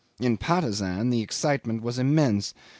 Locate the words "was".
1.83-1.99